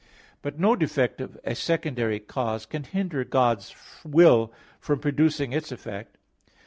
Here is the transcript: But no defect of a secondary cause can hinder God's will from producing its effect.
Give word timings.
But 0.41 0.57
no 0.57 0.75
defect 0.75 1.21
of 1.21 1.39
a 1.43 1.53
secondary 1.53 2.19
cause 2.19 2.65
can 2.65 2.85
hinder 2.85 3.23
God's 3.23 3.75
will 4.03 4.51
from 4.79 4.97
producing 4.99 5.53
its 5.53 5.71
effect. 5.71 6.17